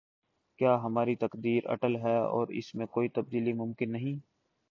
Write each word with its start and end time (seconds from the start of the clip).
کیا 0.59 0.75
ہماری 0.83 1.15
تقدیر 1.15 1.69
اٹل 1.71 1.95
ہے 1.95 2.17
اور 2.19 2.47
اس 2.59 2.73
میں 2.75 2.85
کوئی 2.87 3.09
تبدیلی 3.09 3.53
ممکن 3.53 3.91
نہیں؟ 3.91 4.19